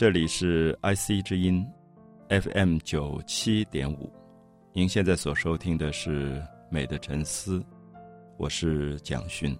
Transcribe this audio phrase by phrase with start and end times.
[0.00, 1.62] 这里是 IC 之音
[2.30, 4.10] FM 九七点五。
[4.72, 6.36] 您现在所收听的是
[6.70, 7.60] 《美的沉思》，
[8.38, 9.54] 我是蒋勋。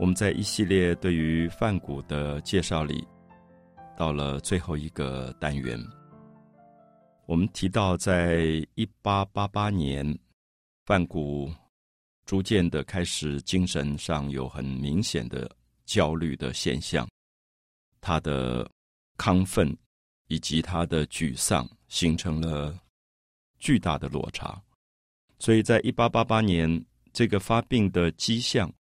[0.00, 3.06] 我们在一系列对于梵谷的介绍里，
[3.96, 5.78] 到了最后一个单元，
[7.26, 10.04] 我们提到，在一八八八年，
[10.84, 11.48] 梵谷
[12.26, 15.48] 逐渐的开始精神上有很明显的
[15.84, 17.08] 焦虑的现象，
[18.00, 18.68] 他的
[19.20, 19.76] 亢奋
[20.28, 22.74] 以及他的沮丧形成了
[23.58, 24.58] 巨大的落差，
[25.38, 28.72] 所以在一八八八年这个发病的迹象。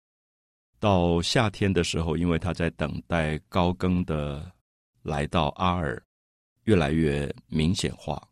[0.79, 4.49] 到夏天的时候，因为他在等待高更的
[5.01, 6.01] 来到阿尔，
[6.63, 8.25] 越来越明显化。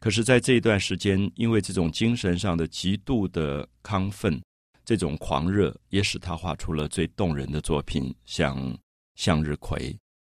[0.00, 4.42] 可是，在这一段时间，因为这种精神上的极度的亢奋，
[4.84, 8.58] 这种狂热，也使他画出了最动人的作品，像
[9.14, 9.78] 《向日葵》，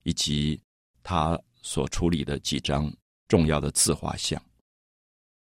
[0.02, 0.60] 以及
[1.08, 2.92] 他所处理的几张
[3.28, 4.42] 重要的自画像。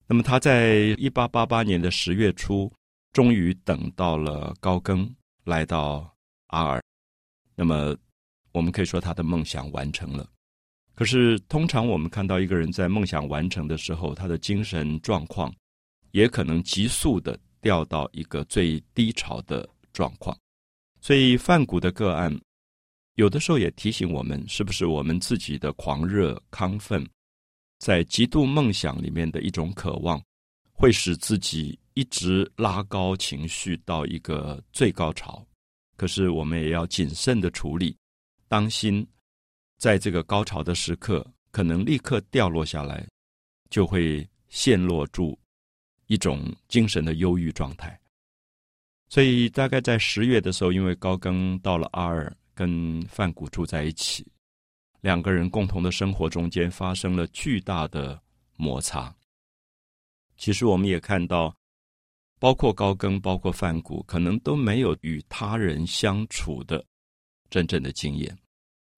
[0.06, 2.72] 那么，他在一八八八年的十月初，
[3.12, 5.12] 终于等到了高更。
[5.46, 6.12] 来到
[6.48, 6.82] 阿尔，
[7.54, 7.96] 那么
[8.50, 10.28] 我们可以说他的梦想完成了。
[10.92, 15.54] 可是，通常我们看到一个人在梦想完成的时候，他的精神状况
[16.10, 20.36] 也可能急速的掉到一个最低潮的状况。
[21.00, 22.36] 所以，梵谷的个案
[23.16, 27.06] 有的时候也提醒我们，是不是我们自己的狂热亢奋，
[27.78, 30.22] 在极度梦想里面的一种渴望，
[30.72, 31.78] 会使自己。
[31.98, 35.42] 一直拉高情绪到一个最高潮，
[35.96, 37.96] 可是我们也要谨慎的处理，
[38.48, 39.02] 当心
[39.78, 43.08] 在这个高潮的时刻，可能立刻掉落下来，
[43.70, 45.38] 就会陷落住
[46.08, 47.98] 一种精神的忧郁状态。
[49.08, 54.26] 所以大概在十月的时候，因为高更到了阿尔，跟范谷住在一起，
[55.00, 58.20] 两个人共同的生活中间发生了巨大的
[58.56, 59.14] 摩擦。
[60.36, 61.56] 其实我们也看到。
[62.38, 66.84] 包括高更，包括范谷，可能都没有与他人相处的
[67.48, 68.38] 真正的经验。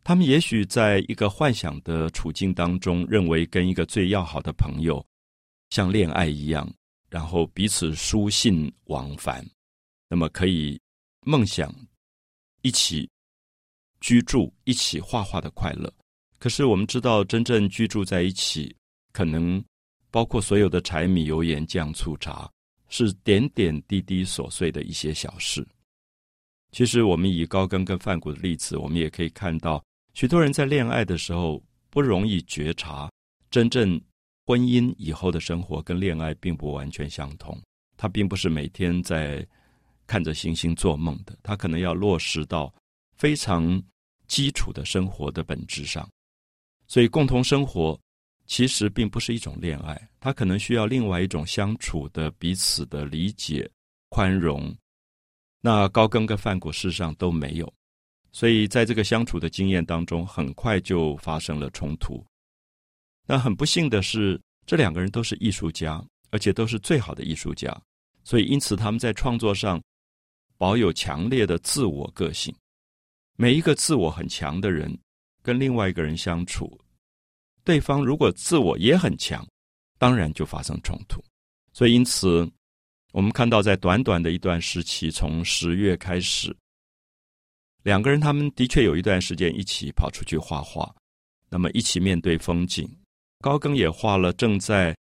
[0.03, 5.07] 他们也许在一个幻想的处境当中，认为跟一个最要好的朋友
[5.71, 6.69] 像恋爱一样，
[7.09, 9.49] 然后彼此书信往返，
[10.09, 10.77] 那么可以
[11.25, 11.73] 梦想
[12.63, 13.09] 一起
[14.01, 15.93] 居住、一起画画的快乐。
[16.39, 18.75] 可是我们知道，真正居住在一起，
[19.13, 19.63] 可能
[20.11, 22.51] 包括所有的柴米油盐酱醋茶。
[22.91, 25.63] 是点点滴滴琐碎的一些小事。
[26.73, 33.11] 其实，我们以高更跟范谷的例子，我们也可以看到，许多人在恋爱的时候不容易觉察，
[33.51, 34.01] 真正
[34.47, 37.61] 婚姻以后的生活跟恋爱并不完全相同。
[37.99, 39.47] 他并不是每天在
[40.07, 42.73] 看着星星做梦的，他可能要落实到
[43.19, 43.83] 非常
[44.27, 46.09] 基础的生活的本质上。
[46.87, 47.99] 所以，共同生活。
[48.51, 53.71] 其实并不是一种恋爱，他可能需要另外一种相处的彼此的理解、
[54.09, 54.75] 宽容。
[55.61, 57.71] 那高更跟范谷事实上都没有，
[58.33, 62.25] 所以在这个相处的经验当中，很快就发生了冲突。
[63.27, 67.79] 那很不幸的是，这两个人都是艺术家，而且都是最好的艺术家，
[68.25, 69.79] 所以因此他们在创作上
[70.57, 72.55] 保有强烈的自我个性。
[73.41, 74.99] 每一个自我很强的人，
[75.43, 76.77] 跟另外一个人相处。
[77.63, 79.47] 对方如果自我也很强，
[79.97, 81.23] 当然就发生冲突。
[81.73, 82.51] 所以因此，
[83.13, 86.53] 我们看到在短短的一段时期，从十月开始，
[87.85, 90.93] 两个人他们的确有一段时间一起跑出去画画，
[91.49, 92.91] 那么一起面对风景。
[93.41, 94.93] 高更也画了正在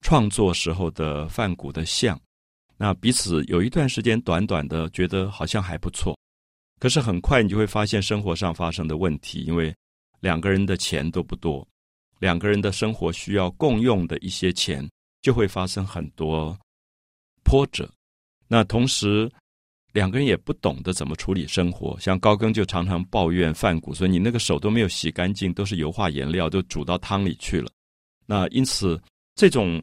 [0.00, 2.20] 创作时候的梵谷的像，
[2.76, 6.18] 那彼此有一段时间短短的觉得好像还不错。
[6.78, 9.74] 可是很快你就会发现生活上发生的问题，因为
[10.20, 11.66] 两个人的钱都不多。
[12.18, 14.88] 两个人的生活需要共用的一些钱，
[15.20, 16.58] 就会发生很多
[17.44, 17.86] 波折。
[18.48, 19.30] 那同时，
[19.92, 21.98] 两个人也不懂得怎么处理生活。
[22.00, 27.70] 像高更就常常抱怨范谷说：“你那个手都没有洗干净，都是油画颜料都煮到汤里去了。”
[28.24, 28.98] 那因此，
[29.34, 29.82] 这种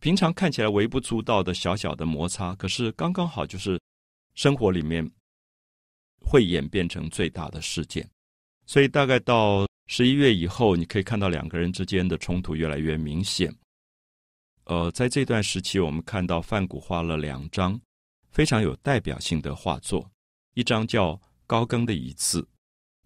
[0.00, 3.80] 平常看起来微不足道的小小的摩擦，可是刚刚好就是
[4.34, 5.08] 生活里面
[6.24, 8.08] 会演变成最大的事件。
[8.66, 9.66] 所以大概到。
[9.86, 13.54] 十一月以后，你可以看到两个人之间的冲突越来越明显。
[14.64, 17.78] 呃，在这段时期，我们看到范谷画了两张
[18.30, 20.10] 非常有代表性的画作，
[20.54, 22.48] 一张叫高更的椅子，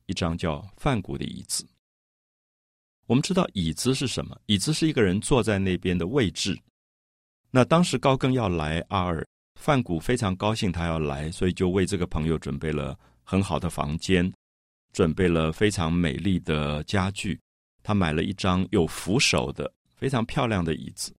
[0.06, 1.66] 一张叫范谷的椅子。
[3.06, 4.40] 我们知道椅子是什么？
[4.46, 6.56] 椅子是一个人坐在那边的位置。
[7.50, 9.26] 那当时高更要来阿尔，
[9.60, 12.96] 范谷非常高兴他要来，所以就为这个朋友准备了
[13.28, 14.32] 很好的房间。
[14.90, 17.38] 准备了非常美丽的家具，
[17.82, 21.14] 他买了一张有扶手的非常漂亮的椅子。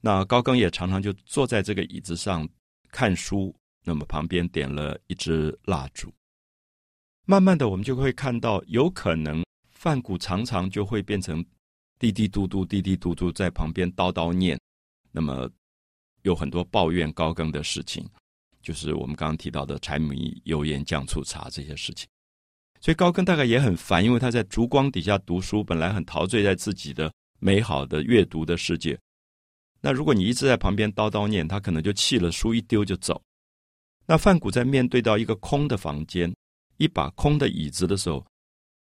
[0.00, 2.48] 那高更也常常就坐在这个椅子上
[2.92, 3.52] 看书，
[3.82, 6.14] 那么旁边点了一支蜡烛。
[7.24, 11.44] 慢慢的，我们就会看到，有可能范谷常常就会变成
[11.98, 14.58] 滴滴嘟嘟、滴滴嘟嘟在旁边叨叨念，
[15.10, 15.50] 那么
[16.22, 18.08] 有很多抱怨高更的事情，
[18.66, 22.08] 就是我们刚刚提到的柴米油盐酱醋茶这些事情。
[22.80, 28.98] 所以高更大概也很烦，因为他在烛光底下读书，本来很陶醉在自己的美好的阅读的世界。
[29.80, 33.22] 那如果你一直在旁边叨叨念，他可能就气了，书一丢就走。
[34.04, 36.34] 那范谷在面对到一个空的房间。
[36.78, 38.26] 一把空的椅子的时候，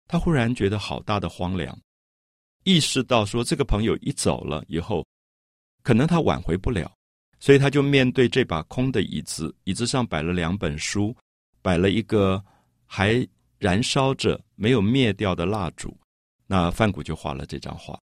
[0.08, 1.78] 他忽然觉得好大的荒凉，
[2.64, 5.06] 意识到说这个朋友一走了以后，
[5.84, 6.92] 可能他挽回不了，
[7.44, 11.14] 所以他就面对这把空的椅子，椅子上摆了两本书，
[11.62, 12.42] 摆了一个
[12.86, 13.28] 还
[13.60, 15.94] 燃烧着没有灭掉的蜡烛。
[16.48, 18.00] 那范谷就画了这张画。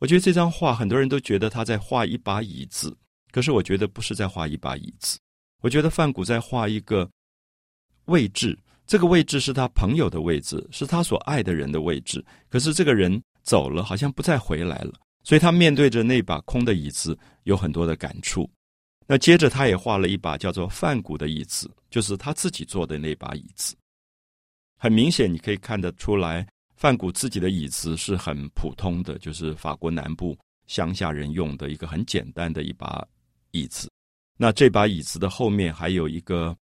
[0.00, 2.92] 我觉得这张画很多人都觉得他在画一把椅子，
[3.30, 5.20] 可是我觉得不是在画一把椅子，
[5.62, 7.08] 我觉得范谷在画一个
[8.06, 8.58] 位置。
[8.88, 12.24] 这个位置是他朋友的位置，是他所爱的人的位置。
[12.48, 18.50] 可是这个人走了，好像不再回来了，所以他面对着那把空的椅子，有很多的感触。
[19.06, 23.76] 那接着他也画了一把叫做范谷的椅子，就是他自己坐的那把椅子。
[24.76, 26.46] 很明显，你可以看得出来，
[26.76, 30.36] 范谷自己的椅子是很普通的，就是法国南部
[30.66, 33.06] 乡下人用的一个很简单的一把
[33.50, 33.90] 椅子。
[34.36, 36.56] 那这把椅子的后面还有一个。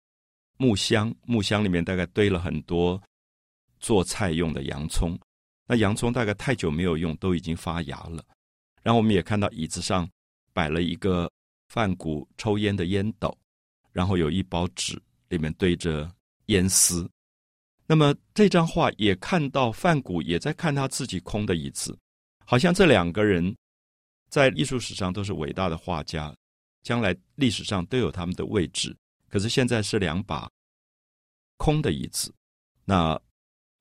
[0.57, 3.01] 木箱，木箱里面大概堆了很多
[3.79, 5.19] 做菜用的洋葱。
[5.65, 8.23] 那洋葱大概太久没有用，都已经发芽了。
[8.83, 10.07] 然后我们也看到椅子上
[10.53, 11.27] 摆了一个
[11.71, 13.33] 饭谷抽烟的烟斗，
[13.93, 16.13] 然后有一包纸，里面堆着
[16.47, 17.09] 烟丝。
[17.87, 21.97] 那么这张画也看到范谷也在看他自己空的椅子，
[22.45, 23.55] 好像这两个人
[24.27, 26.35] 在艺术史上都是伟大的画家，
[26.83, 28.93] 将来历史上都有他们的位置。
[29.29, 30.51] 可是现在是两把
[31.55, 32.35] 空的椅子，
[32.83, 33.17] 那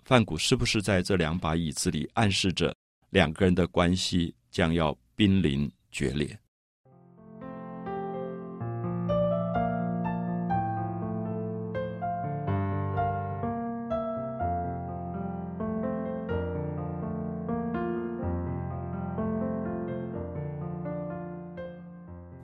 [0.04, 2.72] 范谷是不是在这两把椅子里暗示着
[3.08, 6.38] 两个人的关系将要濒临决裂？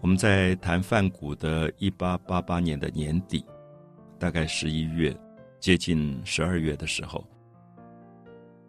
[0.03, 3.45] 我们在谈范谷的1888年的年底，
[4.21, 5.17] 大概十一月，
[5.59, 7.27] 接近十二月的时候，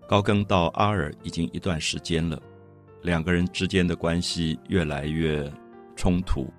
[0.08, 2.42] 高更到阿尔已经一段时间了，
[3.04, 5.52] 两个人之间的关系越来越
[5.96, 6.52] 冲突，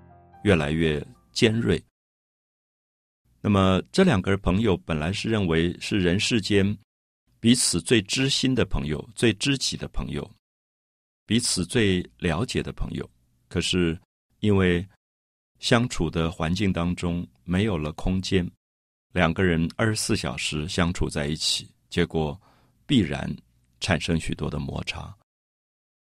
[0.44, 1.82] 越来越尖锐。
[3.40, 6.76] 那么这两个朋友本来是认为是人世间
[7.40, 10.30] 彼此最知心的朋友、最知己的朋友，
[11.26, 13.10] 彼此最了解的朋友，
[13.48, 13.98] 可是。
[14.40, 14.86] 因为
[15.58, 18.48] 相处的环境当中没有了空间，
[19.12, 22.40] 两个人二十四小时相处在一起，结果
[22.86, 23.28] 必然
[23.80, 25.12] 产生许多的摩擦。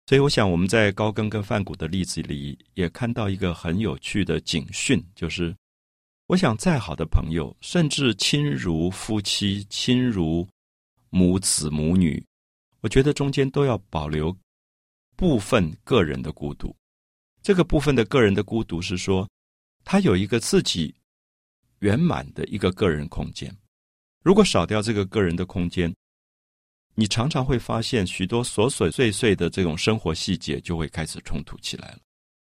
[0.06, 5.54] 所以，我想我们在高更跟范谷的例子里也看到一个很有趣的警讯，就是
[6.26, 10.44] 我想再好的朋友，甚至亲如夫妻、亲如
[11.10, 12.20] 母子母女，
[12.80, 14.36] 我觉得中间都要保留
[15.16, 16.74] 部分个人的孤独。
[17.42, 19.28] 这个部分的个人的孤独是说，
[19.84, 20.94] 他有一个自己
[21.78, 23.54] 圆满的一个个人空间。
[24.22, 25.94] 如果少掉这个个人的空间，
[26.94, 31.98] 你常常会发现许多琐琐碎碎的这种生活细节就会开始冲突起来了。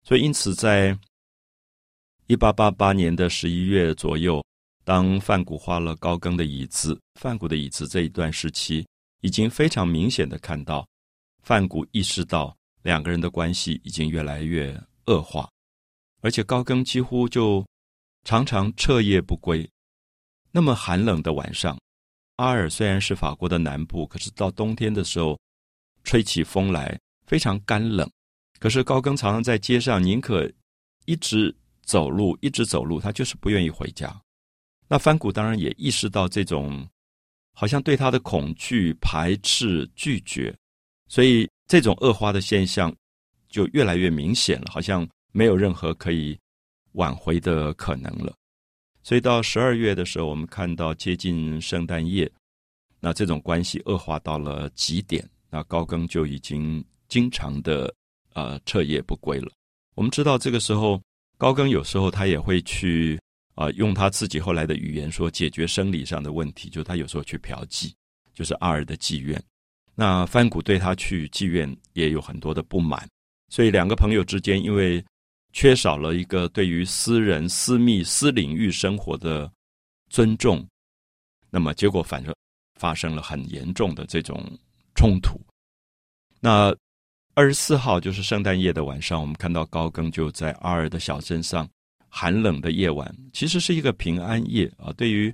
[0.03, 0.95] 所以，因此在
[2.27, 4.45] 一八八八年的十一月左右，
[4.83, 8.85] 当范谷画了高更的椅子，范谷的椅子这一段时期，
[9.21, 10.87] 已经非常明显的看到，
[11.41, 12.55] 范谷意识到。
[12.85, 15.49] 两个人的关系已经越来越恶化，
[16.21, 17.65] 而且高更几乎就
[18.23, 19.67] 常常彻夜不归。
[20.51, 21.75] 那么寒冷的晚上，
[22.35, 25.35] 阿尔虽然是法国的南部，可是到冬天的时候，
[26.03, 28.07] 吹起风来非常干冷。
[28.59, 30.47] 可是高更常常在街上，宁可
[31.05, 34.15] 一直走路，一直走路，他就是不愿意回家。
[34.87, 36.87] 那翻谷当然也意识到这种
[37.51, 40.55] 好像对他的恐惧、排斥、拒绝，
[41.07, 41.49] 所以。
[41.67, 42.95] 这种恶化的现象
[43.49, 46.37] 就越来越明显了，好像没有任何可以
[46.93, 48.33] 挽回的可能了。
[49.03, 52.31] 所以到十二月的时候，我们看到接近圣诞夜，
[52.99, 57.93] 那这种关系恶化到了极点，那高更就已经经常的
[58.33, 59.51] 呃彻夜不归了。
[59.95, 61.01] 我们知道这个时候，
[61.37, 63.19] 高更有时候他也会去
[63.53, 67.91] 啊用他自己后来的语言说解决生理上的问题，就他有时候去嫖妓。
[68.33, 69.41] 就是阿尔的妓院。
[69.95, 73.07] 那范谷对他去妓院也有很多的不满，
[73.49, 75.03] 所以两个朋友之间因为
[75.53, 79.49] 缺少了一个对于私人、私密、私领域生活的
[80.09, 80.67] 尊重，
[81.49, 82.35] 那么结果反正
[82.77, 84.43] 发生了很严重的这种
[84.95, 85.39] 冲突。
[86.41, 86.75] 那
[87.33, 91.65] 二十四号就是圣诞夜的晚上，我们看到高更就在阿尔的小镇上，
[92.09, 94.91] 寒冷的夜晚其实是一个平安夜啊。
[94.97, 95.33] 对于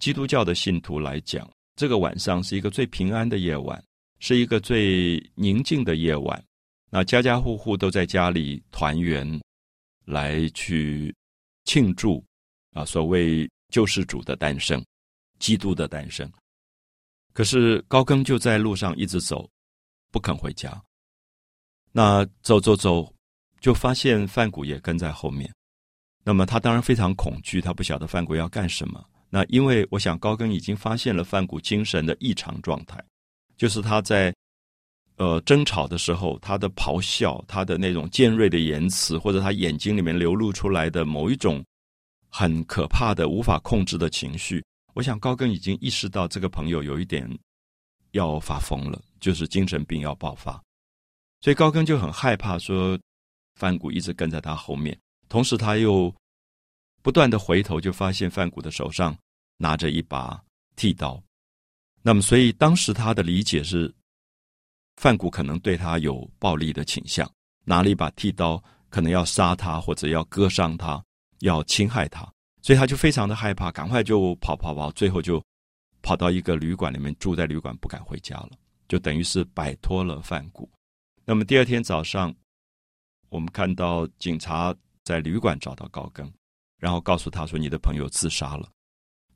[0.00, 3.82] 基督教的信徒来讲，这个晚上是一个最平安的夜晚，
[4.20, 6.42] 是一个最宁静的夜晚。
[6.90, 9.40] 那家家户户都在家里团圆，
[10.04, 11.14] 来去
[11.64, 12.22] 庆祝
[12.72, 14.84] 啊，所谓救世主的诞生，
[15.38, 16.30] 基督的诞生。
[17.32, 19.48] 可是高更就在路上一直走，
[20.10, 20.82] 不肯回家。
[21.90, 23.10] 那走走走，
[23.60, 25.50] 就发现范谷也跟在后面。
[26.22, 29.02] 那么他当然非常恐惧，他不晓得范谷要干什么。
[29.34, 33.02] 那因为我想高更已经发现了范谷精神的异常状态，
[33.56, 34.30] 就是他在
[35.16, 41.64] 呃争吵的时候，他的咆哮，他的那种尖锐的言辞，或者他眼睛里面流露出来的某一种
[42.28, 44.62] 很可怕的、无法控制的情绪，
[44.92, 47.26] 我想高更已经意识到这个朋友有一点
[48.10, 50.62] 要发疯了，就是精神病要爆发，
[51.40, 53.00] 所以高更就很害怕，说
[53.54, 54.94] 范谷一直跟在他后面，
[55.30, 56.14] 同时他又。
[57.02, 59.16] 不断的回头，就发现范谷的手上
[59.56, 60.40] 拿着一把
[60.76, 61.22] 剃刀。
[62.00, 63.92] 那么，所以当时他的理解是，
[64.96, 67.30] 范谷可能对他有暴力的倾向，
[67.64, 71.04] 拿了一把剃刀，可能要杀他或者要割伤他，
[71.40, 72.30] 要侵害他。
[72.60, 75.42] 所以他就非常的害怕，赶快就跑跑跑，最后就
[76.02, 78.50] 跑到一个旅馆里面住在旅馆，不敢回家了，
[78.88, 80.70] 就等于是摆脱了范谷。
[81.24, 82.32] 那么第二天早上，
[83.28, 86.32] 我们看到警察在旅馆找到高更。
[86.82, 88.68] 然后告诉他说：“你的朋友自杀了。”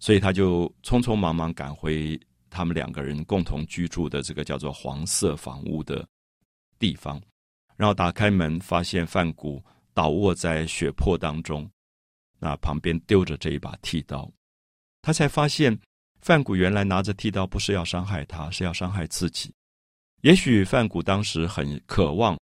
[0.00, 2.18] 所以他就匆匆忙忙赶回
[2.50, 6.04] 他们两个人共同居住的这个叫做黄色房屋的
[6.76, 7.22] 地方，
[7.76, 11.70] 然后打开门，发现范谷倒卧在血泊当中，
[12.40, 14.28] 那旁边丢着这一把剃刀，
[15.00, 15.78] 他才发现
[16.20, 19.54] 范谷原来拿着剃刀不是要伤害他，是要伤害自己。
[20.22, 22.36] 也许范谷当时很渴望。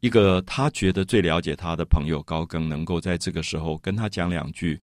[0.00, 4.80] 一个他觉得最了解他的朋友高更，能够在这个时候跟他讲两句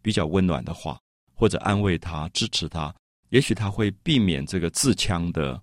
[0.00, 0.98] 比较温暖的话，
[1.34, 2.94] 或者安慰他、支持他，
[3.30, 5.60] 也许他会避免这个自枪的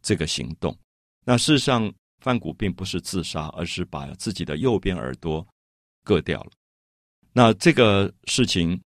[0.00, 0.76] 这个行动。
[1.24, 5.44] 那事实上，范谷并不是自杀，而是把自己的右边耳朵
[6.04, 6.50] 割掉了。
[7.32, 8.80] 那这个事情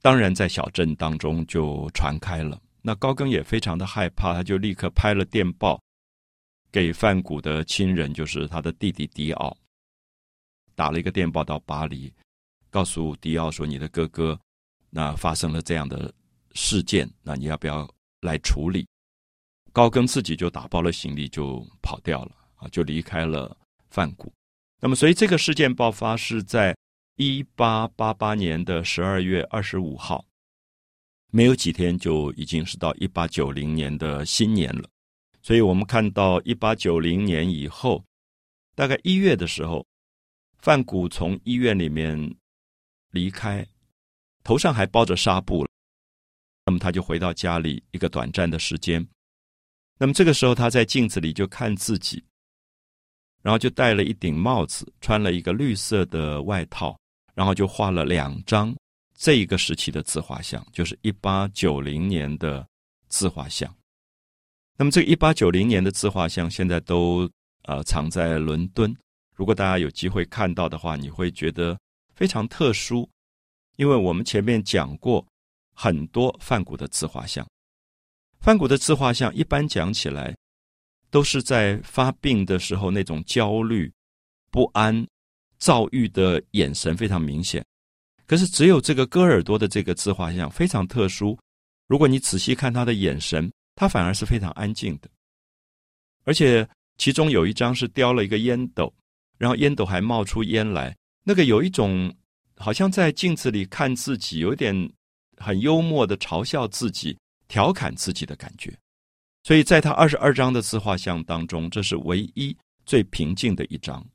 [0.00, 2.58] 当然在小镇当中就传开了。
[2.80, 5.78] 那高更也非常的害怕，他就立刻拍了电报。
[6.72, 9.54] 给范谷的亲人，就是他的弟弟迪奥，
[10.74, 12.10] 打了一个电报到巴黎，
[12.70, 14.40] 告诉迪奥说：“你的哥哥
[14.88, 16.12] 那发生了这样的
[16.54, 17.86] 事件，那你要不要
[18.22, 18.86] 来处理？”
[19.70, 23.54] 高更自己就打包了行李就跑掉了啊，就离开了
[23.90, 24.32] 范谷。
[24.80, 26.74] 那么，所以这个事件爆发是在
[27.16, 30.24] 一八八八年的十二月二十五号，
[31.30, 34.88] 没有几天就已经是到一八九零年的新年了。
[35.42, 38.02] 所以我们看到，一八九零年以后，
[38.76, 39.84] 大概一月的时候，
[40.58, 42.36] 范谷从医院里面
[43.10, 43.66] 离开，
[44.44, 45.70] 头上还包着纱布了。
[46.64, 49.04] 那么他就回到家里一个短暂的时间。
[49.98, 52.22] 那么这个时候，他在镜子里就看自己，
[53.42, 56.96] 然后就戴了一顶帽子，穿了一个绿色的外套，
[57.34, 58.72] 然后就画了两张
[59.18, 62.64] 这一个时期的自画像，就是一八九零年的
[63.08, 63.74] 自画像。
[64.82, 67.30] 那么，这个一八九零年的自画像现在都
[67.66, 68.92] 呃藏在伦敦。
[69.32, 71.78] 如果大家有机会看到的话，你会觉得
[72.16, 73.08] 非常特殊，
[73.76, 75.24] 因为我们前面讲过
[75.72, 77.46] 很多梵谷的自画像。
[78.40, 80.36] 梵谷的自画像一般讲起来
[81.12, 83.88] 都是在发病的时候那种焦虑、
[84.50, 85.06] 不安、
[85.60, 87.64] 躁郁的眼神非常明显。
[88.26, 91.38] 可是，只有这个割耳朵的这个自画像非常特殊。
[91.86, 93.48] 如果你仔细看他的眼神。
[93.74, 95.08] 他反而是非常安静的，
[96.24, 98.92] 而且其中有一张是叼了一个烟斗，
[99.38, 102.14] 然后烟斗还冒出烟来，那个有一种
[102.56, 104.74] 好像在镜子里看自己，有点
[105.38, 108.72] 很幽默的嘲笑自己、调侃自己的感觉。
[109.42, 114.06] 所以在他二十二张的自画像当中，这是唯一最平静的一张，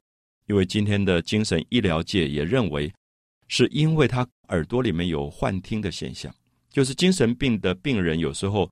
[0.45, 2.93] 因为今天的精神医疗界也认为，
[3.47, 6.33] 是因为他耳朵里面有幻听的现象，
[6.69, 8.69] 就是精神病的病人有时候。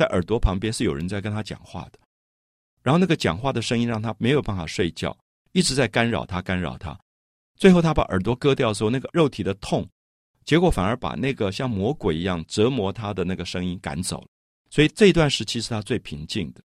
[0.00, 1.98] 在耳朵旁边是有人在跟他讲话的，
[2.82, 5.14] 然后那个讲话的声音让他没有办法睡觉，
[5.52, 6.98] 一直在干扰他，干扰他。
[7.56, 9.86] 最后他把耳朵割掉的时候，那个肉体的痛，
[10.46, 14.28] 结果反而把那个像魔鬼一样折磨他的那个声音赶走了。
[14.70, 16.62] 所以这段时期是他最平静的。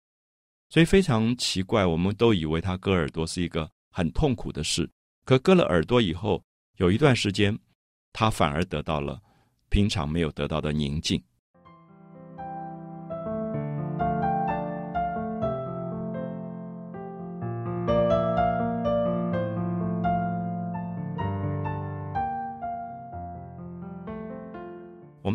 [0.69, 4.87] 所以非常奇怪，我们都以为他割耳朵是一个很痛苦的事，
[5.25, 6.39] 可割了耳朵以后，
[6.77, 7.57] 有一段时间，
[8.11, 9.19] 他反而得到了
[9.69, 11.19] 平常没有得到的宁静。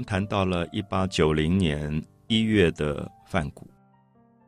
[0.08, 3.68] 谈到了一八九零年一月的范谷，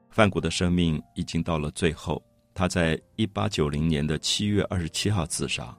[0.09, 2.23] 范谷的生命已经到了最后。
[2.55, 5.77] 他在一八九零年的七月二十七号自杀，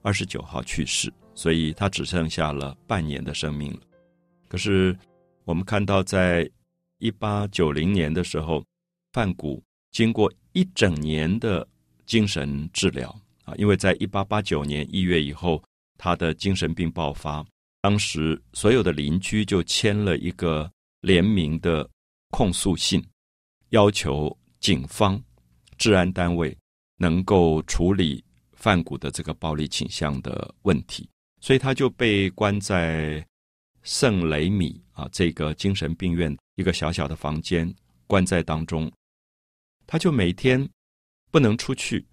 [0.00, 3.80] 二十九号去世，所以他只剩下了半年的生命了。
[4.48, 4.96] 可是
[5.44, 6.50] 我们看到，在
[6.96, 8.64] 一八九零年的时候，
[9.12, 11.68] 范谷经过一整年的
[12.06, 13.14] 精神治疗
[13.44, 15.62] 啊，因为在一八八九年一月以后，
[15.98, 17.44] 他的精神病爆发。
[17.82, 20.70] 当时所有的邻居就签了一个
[21.00, 21.86] 联名的
[22.30, 23.04] 控诉信，
[23.70, 25.20] 要求警方、
[25.78, 26.56] 治安单位
[26.96, 31.10] 能够处理范谷的这个暴力倾向的问题，
[31.40, 33.26] 所以他就被关在
[33.82, 37.68] 圣雷米啊这个精神病院一个小小的房间，
[38.06, 38.90] 关在当中，
[39.88, 40.70] 他就每天
[41.32, 42.06] 不能出去，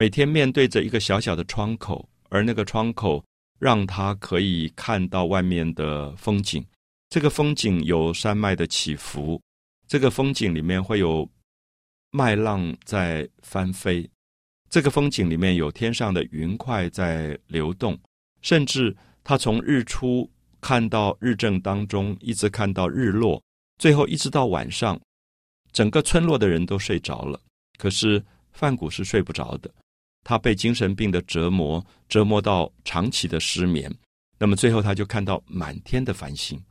[0.00, 3.24] 每天面对着一个小小的窗口，而那个窗口。
[3.62, 6.66] 让他可以看到外面的风景，
[7.08, 9.40] 这个风景有山脉的起伏，
[9.86, 11.30] 这个风景里面会有
[12.10, 14.10] 麦浪在翻飞，
[14.68, 17.96] 这个风景里面有天上的云块在流动，
[18.40, 20.28] 甚至他从日出
[20.60, 23.40] 看到日正当中，一直看到日落，
[23.78, 25.00] 最后一直到晚上，
[25.70, 27.40] 整个村落的人都睡着了，
[27.78, 29.72] 可是范谷是睡不着的。
[30.24, 33.92] 他被精神病的折磨折磨到长期的失眠，
[34.38, 36.62] 那么最后他就看到满天的繁星，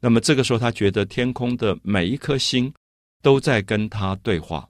[0.00, 2.72] 那么这个时候他觉得天空的每一颗星
[3.22, 4.68] 都在跟他对话，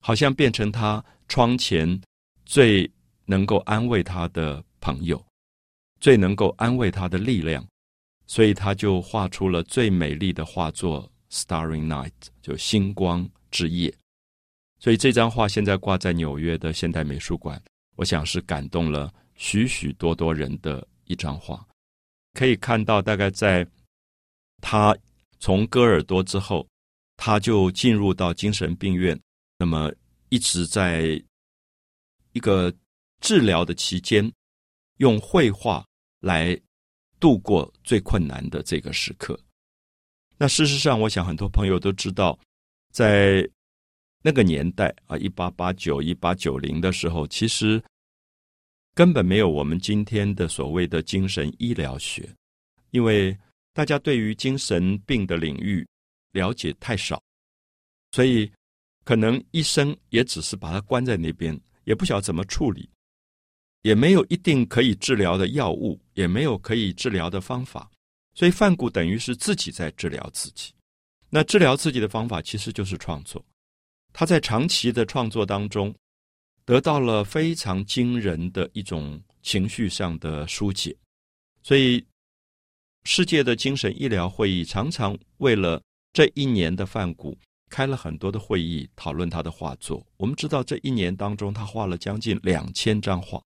[0.00, 2.00] 好像变成他窗前
[2.44, 2.90] 最
[3.24, 5.22] 能够安慰他的朋友，
[6.00, 7.66] 最能够安慰他的力量，
[8.26, 12.06] 所以他就画出了最美丽的画作《Starry Night》，
[12.40, 13.92] 就星光之夜。
[14.78, 17.60] 所以这张画现在挂在纽约的现代美术馆。
[17.98, 21.66] 我想是感动了许许多多人的一张画，
[22.34, 23.66] 可以看到，大概在
[24.62, 24.96] 他
[25.40, 26.64] 从割耳朵之后，
[27.16, 29.20] 他就进入到精神病院，
[29.58, 29.92] 那么
[30.28, 31.20] 一直在
[32.30, 32.72] 一个
[33.20, 34.32] 治疗的期间，
[34.98, 35.84] 用绘画
[36.20, 36.56] 来
[37.18, 39.36] 度过最困难的这个时刻。
[40.36, 42.38] 那事实上，我想很多朋友都知道，
[42.92, 43.44] 在。
[44.22, 47.82] 那个年代啊，一八八九、一八九零的时候，其实
[48.94, 52.28] 根本没有我们今天的所谓的精神医疗学，
[52.90, 53.36] 因为
[53.72, 55.86] 大家对于精神病的领域
[56.32, 57.22] 了解太少，
[58.10, 58.50] 所以
[59.04, 62.90] 可能医生也只是把他关在那边，也不晓得怎么处理，
[63.82, 67.88] 也没有一定可以治疗的药物，也没有可以治疗的方法，
[68.34, 70.74] 所以范谷等于是自己在治疗自己。
[71.30, 73.44] 那治疗自己的方法其实就是创作。
[74.12, 75.94] 他在长期的创作当中，
[76.64, 80.94] 得到了非常惊人的一种情绪上的疏解，
[81.62, 82.04] 所以
[83.04, 85.80] 世界的精神医疗会议常常为了
[86.12, 87.36] 这一年的范谷
[87.70, 90.04] 开了很多的会议，讨论他的画作。
[90.16, 93.40] 我们知道这一年当中，他画了将近两千张画，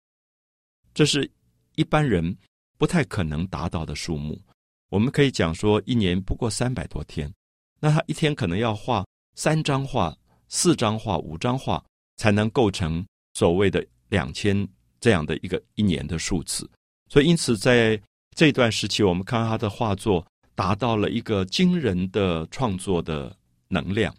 [0.94, 1.30] 这是
[1.76, 2.36] 一般人
[2.78, 4.42] 不太可能达到的数目。
[4.90, 7.32] 我们可以讲说，一年不过三百多天，
[7.80, 10.16] 那他一天可能要画三张画。
[10.52, 11.84] 四张画、五张画
[12.18, 14.68] 才能构成所谓的两千
[15.00, 16.70] 这样的一个一年的数字，
[17.10, 18.00] 所以因此在
[18.36, 23.34] 这段时期，我们看到他的画作达到了一个惊人的创作的
[23.70, 24.14] 能量，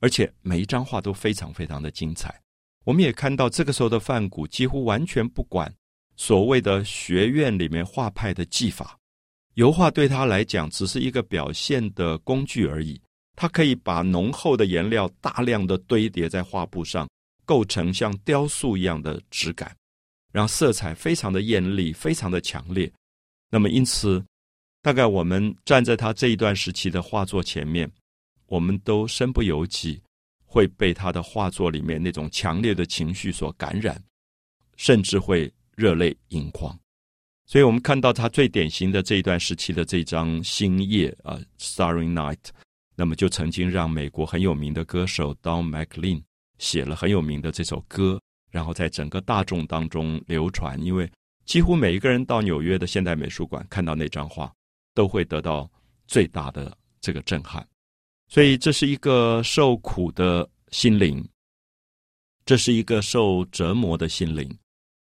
[0.00, 2.34] 而且每一张画都非常非常的精彩。
[2.84, 5.72] 我们也看到这个时候的范谷几乎完全不管
[6.16, 8.98] 所谓的学院里面画派的技法，
[9.54, 13.00] 油画对他来讲只是一个表现的工具而已。
[13.36, 17.08] 它可以把浓厚的颜料大量的堆叠在画布上，
[17.44, 19.76] 构成像雕塑一样的质感，
[20.32, 22.90] 让色彩非常的艳丽，非常的强烈。
[23.50, 24.24] 那么，因此，
[24.82, 27.90] 大概我们站在他这一段时期的画作前面，
[28.46, 30.00] 我们都身不由己，
[30.44, 34.00] 会被他的画作里面那种强烈的情绪所感染，
[34.76, 36.76] 甚至会热泪盈眶。
[37.46, 42.36] 所以我们看到他最典型的这一段时期的这张《星夜》啊，《Starry Night》。
[42.96, 46.22] 那么就曾经让美国很有名的歌手 Don McLean
[46.58, 50.80] 写了很有名的这首歌，然后在整个大众当中流传。
[50.82, 51.10] 因为
[51.44, 54.52] 几乎每一个人到纽约的现代美术馆看到那张画，
[54.94, 55.70] 都会得到
[56.06, 57.66] 最大的这个震撼。
[58.28, 61.22] 所以这是一个受苦的心灵，
[62.46, 64.48] 这是一个受折磨的心灵，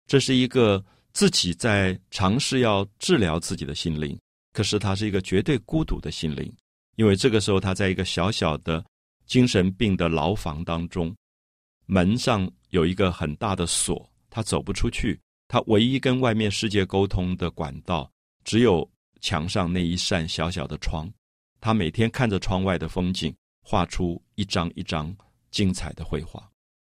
[0.07, 4.17] 这是一个自己在尝试要治疗自己的心灵。
[4.53, 6.51] 可是他是一个绝对孤独的心灵，
[6.95, 8.83] 因为这个时候他在一个小小的
[9.25, 11.15] 精神病的牢房当中，
[11.85, 15.19] 门上有一个很大的锁，他走不出去。
[15.47, 18.09] 他唯一跟外面世界沟通的管道，
[18.43, 21.11] 只有墙上那一扇小小的窗。
[21.59, 25.15] 他每天看着窗外的风景，画出一张一张
[25.49, 26.49] 精彩的绘画。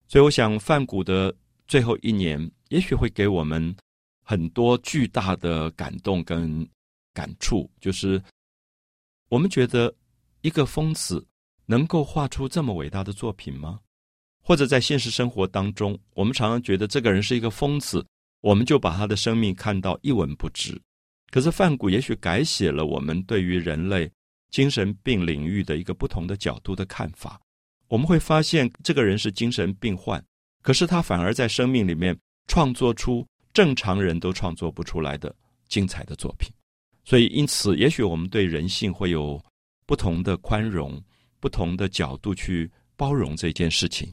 [0.08, 1.36] 所以，我想范谷的
[1.68, 3.76] 最后一年，也许会给我们
[4.24, 6.68] 很多巨大的感动跟。
[7.16, 8.20] 感触就是，
[9.34, 9.92] 我们觉得
[10.42, 11.26] 一个疯子
[11.66, 13.80] 能够画出这么伟大的作品吗？
[14.44, 18.06] 或者在现实生活当中，我们常常觉得这个人是一个疯子，
[18.42, 20.80] 我们就把他的生命看到一文不值。
[21.32, 24.08] 可是范谷也许改写了我们对于人类
[24.52, 27.42] 精神病领域的一个不同的角度的看法。
[27.88, 30.24] 我们会发现，这个人是精神病患，
[30.62, 32.16] 可是他反而在生命里面
[32.48, 35.36] 创作出正常人都创作不出来的
[35.68, 36.54] 精彩的作品。
[37.06, 39.42] 所以，因此，也许我们对人性会有
[39.86, 41.02] 不同的宽容、
[41.42, 44.12] 不同的角度去包容这件事情。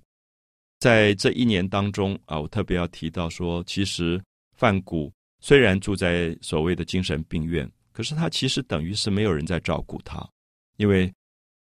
[0.81, 4.21] 在这一年当中啊，我特别要提到说，其实
[4.57, 10.29] 范谷虽然住在所谓的精神病院，可是他其实等于是没有人在照顾他，
[10.77, 11.13] 因为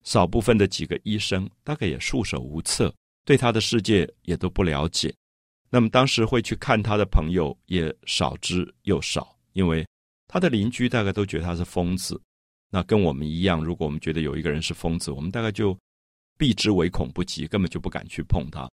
[0.05, 2.95] 少部分的几个医生大概也束手无策，
[3.27, 5.15] 对他的世界也都不了解。
[5.69, 9.87] 那么当时会去看他的朋友也少之又少，因为。
[10.29, 12.21] 他的邻居大概都觉得他是疯子，
[12.71, 13.65] 那跟我们一样。
[13.65, 15.77] 如果我们觉得有一个人是疯子，我们大概就
[16.37, 18.71] 避之唯恐不及，根本就不敢去碰他。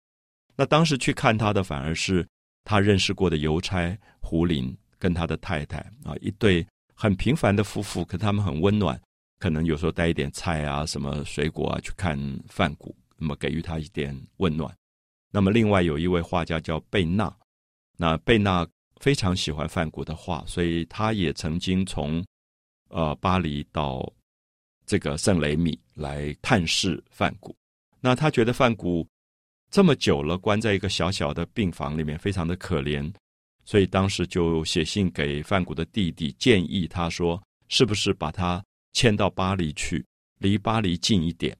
[0.56, 2.24] 那当时去看他的，反而是
[2.64, 9.02] 他认识过的邮差胡林跟他的太太啊，一对很平凡的夫妇，可他们很温暖，
[9.40, 12.16] 可能有时候带一点菜啊、什么水果啊去看
[12.48, 14.72] 范谷，那么给予他一点温暖。
[15.32, 17.36] 那么另外有一位画家叫贝纳，
[17.98, 18.68] 那贝纳。
[19.00, 22.24] 非常喜欢梵谷的画，所以他也曾经从
[22.90, 24.06] 呃巴黎到
[24.86, 27.56] 这个圣雷米来探视梵谷。
[28.02, 29.08] 那他觉得梵谷
[29.72, 33.10] 这么久了关在一个小小的病房里面，非常的可怜，
[33.64, 40.06] 所以当时就写信给梵谷的弟弟，建议他说：“是不是把他迁到巴黎去，
[40.40, 41.58] 离巴黎近一点？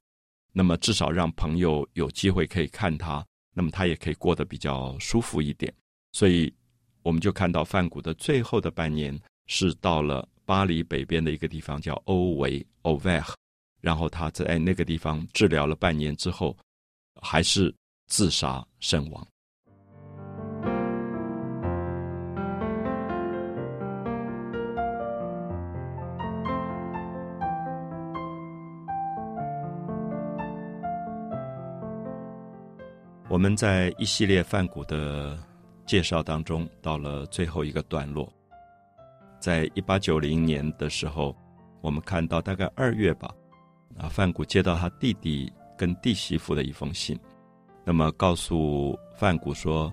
[0.52, 3.24] 那么至少让朋友有机会可以看他，
[3.54, 5.72] 那么他也可以过得比较舒服一点。”
[6.12, 6.52] 所以。
[7.02, 13.32] 我们就看到范谷的最后的半年是到了巴黎北边的一个地方叫欧维 （Auvergne），
[13.80, 16.56] 然后他在那个地方治疗了半年之后，
[17.22, 17.74] 还是
[18.06, 19.26] 自杀身亡。
[33.28, 35.49] 我们在一系列范谷的。
[35.90, 38.32] 介绍当中，到了最后一个段落，
[39.40, 41.36] 在一八九零年的时候，
[41.80, 43.34] 我们看到大概二月吧，
[43.98, 47.18] 啊，范谷接到他弟弟跟弟媳妇的一封信，
[47.84, 49.92] 那么告诉范谷说，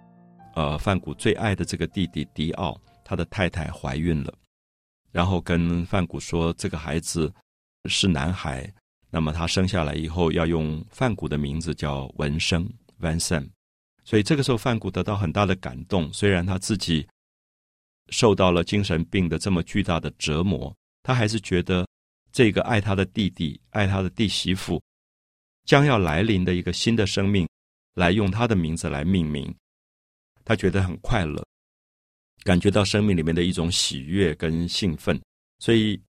[0.54, 4.32] 呃，范谷最爱的这个弟弟迪奥，他的太太怀孕了，
[5.12, 7.34] 然后跟范谷说，这个孩子
[7.86, 8.72] 是男孩，
[9.10, 13.50] 那么他生下来以后要用范谷的名字叫文生 （Vincent）。
[14.08, 16.10] 所以这个时候，范谷得到很大的感动。
[16.14, 17.06] 虽然他自己
[18.08, 21.86] 受到了精神病的这么巨大的折磨，他还是觉得
[22.32, 24.82] 这个爱他的弟弟、爱他的弟媳妇
[25.66, 27.46] 将要来临的一个新的生命，
[27.96, 29.54] 来用他的名字来命名，
[30.46, 31.46] 他觉得很快乐，
[32.46, 35.22] 感觉到生命里面的一种喜悦跟兴奋。
[35.60, 36.02] 所以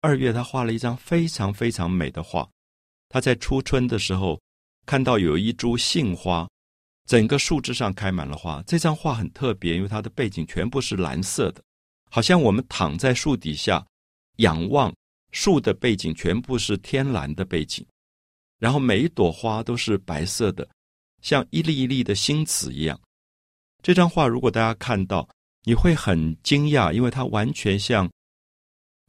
[0.00, 2.50] 二月，他画了一张非常非常美的画。
[3.08, 4.40] 他在初春的时候
[4.86, 6.44] 看到有一株杏花。
[7.06, 11.62] 整个树枝上开满了花，这张画很特别，因为它的背景全部是蓝色的，
[12.10, 13.86] 好像我们躺在树底下
[14.36, 14.94] 仰望
[15.32, 17.86] 树的背景全部是天蓝的背景，
[18.58, 20.66] 然后每一朵花都是白色的，
[21.20, 22.98] 像一粒一粒的星子一样。
[23.82, 25.28] 这张画如果大家看到，
[25.64, 28.10] 你会很惊讶，因为它完全像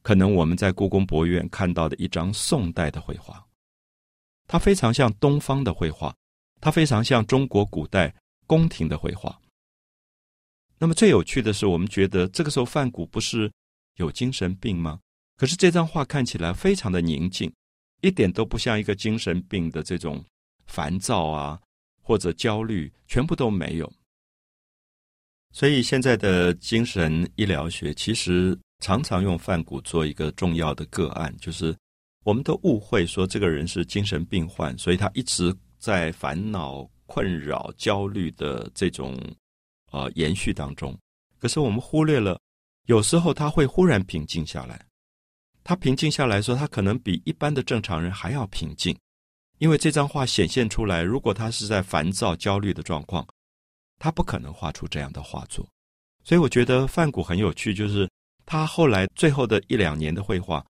[0.01, 3.41] 可能我们在故宫博物院看到的一张宋代的绘画，
[4.47, 6.13] 它非常像东方的绘画。
[6.59, 8.13] 它非常像中国古代
[8.47, 9.39] 宫廷的绘画。
[10.77, 13.51] 那么最有趣的是，我们觉得这个时候范谷不是
[13.95, 14.99] 有精神病吗？
[15.37, 17.51] 可是这张画看起来非常的宁静，
[18.01, 20.23] 一点都不像一个精神病的这种
[20.65, 21.59] 烦躁啊
[22.01, 23.91] 或者焦虑，全部都没有。
[25.51, 31.73] 所以现在的精神医疗学其实常常用范谷做一个重要的个案，就是
[32.25, 39.15] 我们都误会说这个人是精神病患，所以他一直在烦恼、困扰、焦虑的这种
[39.91, 40.97] 呃延续当中。
[41.37, 42.41] 可是我们忽略了，
[42.87, 44.83] 有时候他会忽然平静下来。
[45.63, 48.97] 他平静下来说，他可能比一般的正常人还要平静，
[49.59, 53.23] 因为这张画显现出来，如果他是在烦躁、焦虑的状况，
[53.99, 55.63] 他不可能画出这样的画作。
[56.23, 58.09] 所以我觉得范谷很有趣，就是
[58.43, 60.65] 他后来最后的一两年的绘画。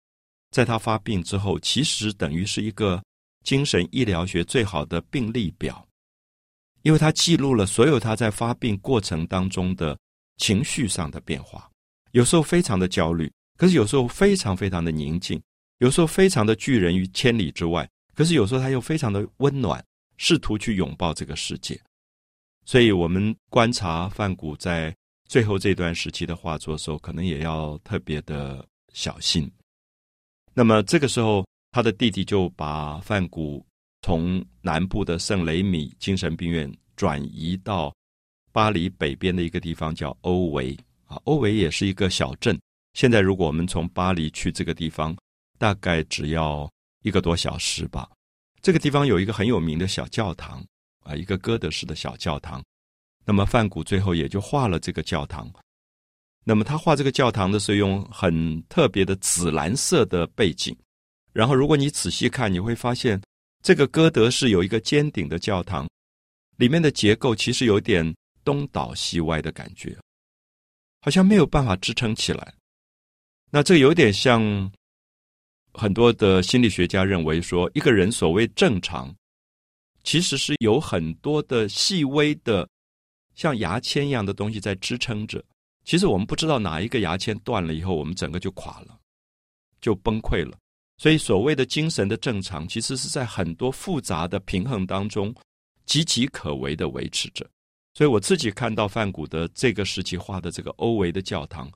[0.52, 3.02] 在他发病之后，其实等于是一个
[3.44, 5.86] 精神医疗学最好的病例表，
[6.82, 9.98] 因为他记录了所有他在发病过程当中的
[10.36, 11.68] 情绪上的变化。
[12.12, 15.38] 有时候非常的焦虑，可是有时候非常非常的宁静；
[15.78, 19.84] 有时候非常的拒人于千里之外，可是有时候他又非常的温暖，
[20.16, 21.80] 试图去拥抱这个世界。
[22.66, 24.94] 所以，我们观察范谷在
[25.26, 29.50] 最后这段时期的画作的时候，可能也要特别的小心。
[30.52, 33.64] 那么这个时候，他的弟弟就把范谷
[34.02, 37.94] 从南部的圣雷米精神病院转移到
[38.52, 41.20] 巴黎北边的一个地方，叫欧维啊。
[41.24, 42.58] 欧维也是一个小镇。
[42.94, 45.16] 现在如果我们从巴黎去这个地方，
[45.58, 46.68] 大概只要
[47.02, 48.10] 一个多小时吧。
[48.60, 50.64] 这个地方有一个很有名的小教堂
[51.04, 52.60] 啊，一个哥德式的小教堂。
[53.24, 55.48] 那么范谷最后也就画了这个教堂。
[56.42, 60.76] 那么他画这个教堂的时候，用很特别的紫蓝色的背景。
[61.32, 63.20] 然后，如果你仔细看，你会发现
[63.62, 65.88] 这个歌德式有一个尖顶的教堂，
[66.56, 68.14] 里面的结构其实有点
[68.44, 69.96] 东倒西歪的感觉，
[71.02, 72.54] 好像没有办法支撑起来。
[73.50, 74.70] 那这有点像
[75.72, 79.14] 很多的心理学家认为说，一个人所谓正常，
[80.02, 82.68] 其实是有很多的细微的
[83.34, 85.44] 像牙签一样的东西在支撑着。
[85.84, 88.98] 其实我们不知道哪一个牙签断了以后，我们整个就垮了，
[89.80, 90.58] 就崩溃了。
[91.00, 95.34] 所以所谓的精神的正常，其实是在很多复杂的平衡当中
[95.86, 97.48] 岌岌可危的维持着。
[97.94, 101.72] 所以我自己看到范古的这个时期画的这个欧维的教堂，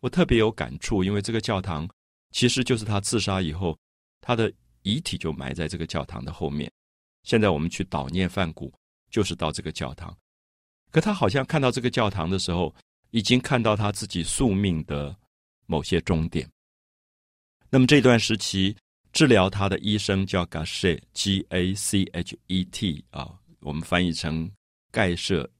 [0.00, 1.88] 我特别有感触，因为这个教堂
[2.32, 3.78] 其实就是他自杀以后，
[4.20, 6.68] 他的遗体就埋在这个教堂的后面。
[7.22, 8.74] 现在我们去悼念范古，
[9.08, 10.12] 就是到这个教堂。
[10.90, 12.74] 可他好像看到这个教堂的时候。
[13.14, 15.16] 已经看到他自己宿命的
[15.66, 16.50] 某些终点。
[17.74, 18.76] 那么这段时期
[19.12, 21.02] 治疗他的医生叫 GACGACHET
[23.10, 24.48] 啊，我们翻译成
[24.92, 25.50] 盖舍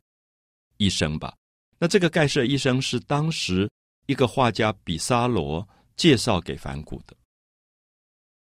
[0.77, 1.35] 医生吧。
[1.77, 3.68] 那这个盖舍医生是当时
[4.07, 7.16] 一个画家比萨罗介绍给梵谷的。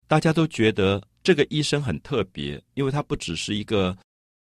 [0.07, 3.97] 大家都觉得这个医生很特别，因为他不只是一个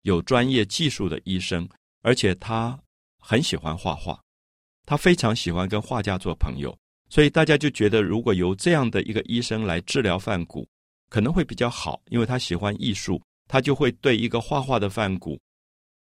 [0.03, 1.66] 有专业技术的医生，
[2.03, 2.79] 而且他
[3.18, 4.21] 很喜欢画画。
[4.85, 10.68] 他非常喜欢跟画家做朋友，所以大家就觉得，如果由这样的一个医生来治疗范谷，
[11.09, 15.40] 可能会比较好，因为他喜欢艺术，他就会对一个画画的范谷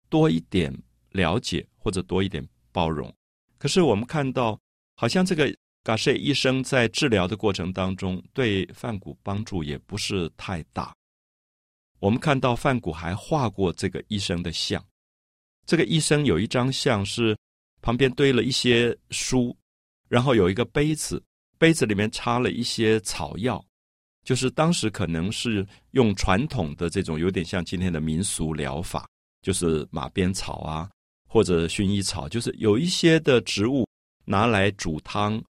[0.09, 0.73] 多一点
[1.11, 3.13] 了解或者多一点包容。
[3.57, 4.59] 可是我们看到，
[4.95, 10.93] 好像这个嘎舍医生在治疗的过程当中，对范谷帮助也不是太大。
[11.99, 14.83] 我们看到范谷还画过这个医生的像，
[15.65, 17.37] 这个医生有一张像是。
[17.79, 19.55] 旁边堆了一些书，
[20.07, 21.21] 然后有一个杯子，
[21.57, 23.63] 杯子里面插了一些草药，
[24.23, 29.07] 就是当时可能是用传统的这种有点像今天的民俗疗法，
[29.41, 30.89] 就是马鞭草啊
[31.27, 33.87] 或者薰衣草，就是有一些的植物
[34.25, 35.43] 拿来煮汤、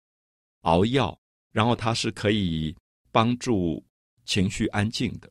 [0.61, 1.17] 熬药，
[1.51, 2.75] 然后它是可以
[3.11, 3.83] 帮助
[4.25, 5.29] 情绪安静的。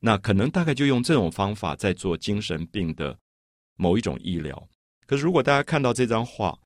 [0.00, 3.18] 那可能大概就用这种方法在做精神病的
[3.76, 4.68] 某一种医疗。
[5.06, 6.56] 可是，如果大家看到这张画，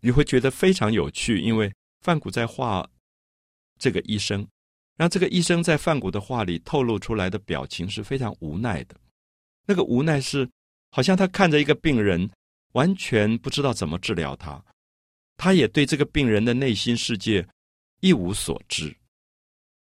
[0.00, 2.88] 你会觉得非常有趣，因为范谷在画
[3.78, 4.46] 这个医生，
[4.96, 8.96] 然后这个医生在范谷的画里透露出来的表情是非常无奈的。
[9.66, 10.48] 那个无奈是，
[10.90, 12.28] 好像他看着一个病人，
[12.72, 14.62] 完全不知道怎么治疗他，
[15.36, 17.46] 他也对这个病人的内心世界
[18.00, 18.94] 一无所知。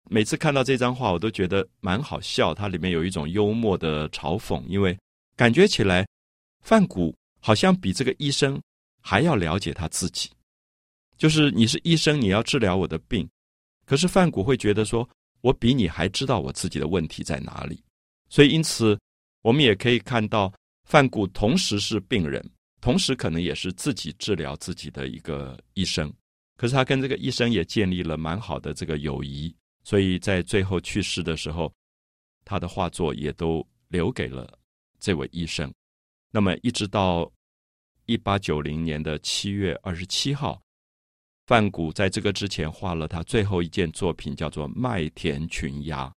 [0.10, 4.98] 每次看到这张画，我都觉得蛮好笑，它里面有一种幽默的嘲讽，因为
[5.36, 6.06] 感觉起来
[6.62, 7.16] 范谷。
[7.42, 8.62] 好像比这个医生
[9.02, 10.30] 还要了解他自己，
[11.18, 13.28] 就是你是医生，你要治疗我的病，
[13.86, 15.08] 可是范谷会觉得说，
[15.42, 17.84] 我比你还知道我自己的问题在哪里，
[18.30, 19.00] 所以因此
[19.42, 22.44] 我们也可以看到，范谷同时是病人，
[22.82, 26.12] 同时可能也是自己治疗自己的一个医生，
[26.58, 31.74] 可是他跟这个医生也建立了蛮好的这个友谊，所以在最后去世的时候，
[32.44, 34.60] 他的画作也都留给了
[35.00, 35.74] 这位医生。
[36.32, 37.32] 那么，一直到
[38.10, 40.60] 一八九零年的七月二十七号，
[41.46, 46.08] 范谷在这个之前画了他最后一件作品，叫做《麦田群鸦》，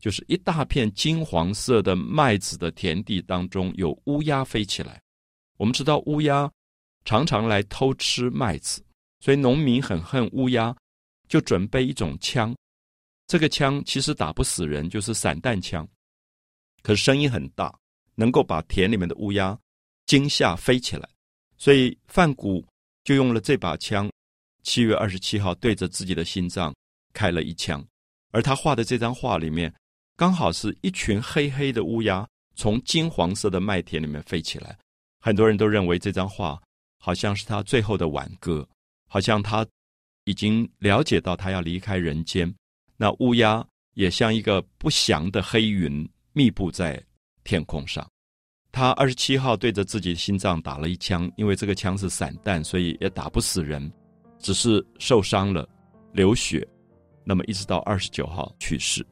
[0.00, 5.00] 就是一大片金黄色的麦子的田地当中有乌鸦飞起来。
[5.56, 6.50] 我们知道乌鸦
[7.04, 8.84] 常常来偷吃麦子，
[9.20, 10.76] 所以农民很恨乌鸦，
[11.28, 12.52] 就准备一种枪。
[13.28, 15.88] 这个枪其实打不死人，就是散弹枪，
[16.82, 17.72] 可是声音很大，
[18.16, 19.56] 能够把田里面的乌鸦
[20.06, 21.08] 惊吓飞起来。
[21.56, 22.66] 所以范谷
[23.04, 24.10] 就用了这把枪，
[24.62, 26.74] 七月二十七号对着自己的心脏
[27.12, 27.84] 开了一枪。
[28.32, 29.72] 而他画的这张画里面，
[30.16, 34.76] 刚好是一群黑黑的乌鸦从金黄色的麦田里面飞起来。
[35.20, 36.60] 很多人都认为这张画
[36.98, 38.68] 好像是他最后的挽歌，
[39.08, 39.66] 好像他
[40.24, 42.52] 已经了解到他要离开人间。
[42.96, 47.02] 那乌鸦也像一个不祥的黑云密布在
[47.44, 48.08] 天空上。
[48.74, 53.90] 他二十七号对着自己的心脏打了一枪，因为这个枪是散弹，所以也打不死人，
[54.40, 55.64] 只是受伤了，
[56.12, 56.66] 流血。
[57.22, 59.06] 那么一直到二十九号去世，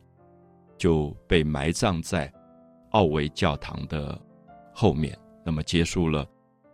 [0.77, 2.31] 就被埋葬在
[2.90, 4.20] 奥维教堂的
[4.75, 5.16] 后面。
[5.46, 6.27] 那么结束了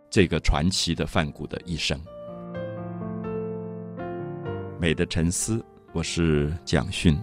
[0.09, 2.01] 这个传奇的梵谷的一生。
[4.79, 7.15] 美的沉思，我是蒋勋。